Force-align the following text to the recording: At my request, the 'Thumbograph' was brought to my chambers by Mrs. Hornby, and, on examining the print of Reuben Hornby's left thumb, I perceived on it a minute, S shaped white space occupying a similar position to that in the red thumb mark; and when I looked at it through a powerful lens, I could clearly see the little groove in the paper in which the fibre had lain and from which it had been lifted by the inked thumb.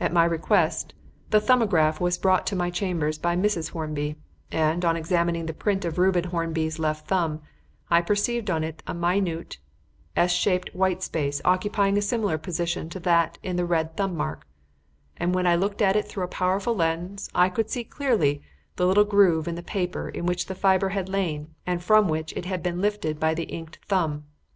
At 0.00 0.12
my 0.12 0.24
request, 0.24 0.94
the 1.30 1.38
'Thumbograph' 1.40 2.00
was 2.00 2.18
brought 2.18 2.44
to 2.48 2.56
my 2.56 2.70
chambers 2.70 3.18
by 3.18 3.36
Mrs. 3.36 3.70
Hornby, 3.70 4.16
and, 4.50 4.84
on 4.84 4.96
examining 4.96 5.46
the 5.46 5.52
print 5.52 5.84
of 5.84 5.96
Reuben 5.96 6.24
Hornby's 6.24 6.80
left 6.80 7.06
thumb, 7.06 7.40
I 7.88 8.00
perceived 8.00 8.50
on 8.50 8.64
it 8.64 8.82
a 8.88 8.94
minute, 8.94 9.58
S 10.16 10.32
shaped 10.32 10.74
white 10.74 11.04
space 11.04 11.40
occupying 11.44 11.96
a 11.96 12.02
similar 12.02 12.36
position 12.36 12.88
to 12.88 12.98
that 13.06 13.38
in 13.44 13.54
the 13.54 13.64
red 13.64 13.96
thumb 13.96 14.16
mark; 14.16 14.44
and 15.18 15.36
when 15.36 15.46
I 15.46 15.54
looked 15.54 15.80
at 15.80 15.94
it 15.94 16.08
through 16.08 16.24
a 16.24 16.26
powerful 16.26 16.74
lens, 16.74 17.30
I 17.32 17.48
could 17.48 17.70
clearly 17.90 18.38
see 18.38 18.42
the 18.74 18.88
little 18.88 19.04
groove 19.04 19.46
in 19.46 19.54
the 19.54 19.62
paper 19.62 20.08
in 20.08 20.26
which 20.26 20.46
the 20.46 20.56
fibre 20.56 20.88
had 20.88 21.08
lain 21.08 21.54
and 21.64 21.80
from 21.80 22.08
which 22.08 22.32
it 22.32 22.44
had 22.44 22.60
been 22.60 22.80
lifted 22.80 23.20
by 23.20 23.34
the 23.34 23.44
inked 23.44 23.78
thumb. 23.86 24.24